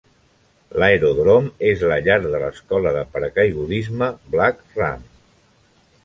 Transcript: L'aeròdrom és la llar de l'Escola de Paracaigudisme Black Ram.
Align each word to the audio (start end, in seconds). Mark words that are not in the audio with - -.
L'aeròdrom 0.83 1.49
és 1.71 1.83
la 1.91 1.99
llar 2.07 2.15
de 2.23 2.31
l'Escola 2.35 2.93
de 2.95 3.03
Paracaigudisme 3.17 4.07
Black 4.37 4.79
Ram. 4.79 5.05